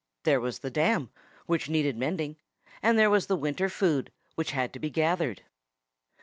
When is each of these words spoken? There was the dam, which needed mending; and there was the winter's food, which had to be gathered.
There 0.23 0.41
was 0.41 0.57
the 0.57 0.71
dam, 0.71 1.11
which 1.45 1.69
needed 1.69 1.95
mending; 1.95 2.37
and 2.81 2.97
there 2.97 3.11
was 3.11 3.27
the 3.27 3.35
winter's 3.35 3.71
food, 3.71 4.11
which 4.33 4.49
had 4.49 4.73
to 4.73 4.79
be 4.79 4.89
gathered. 4.89 5.43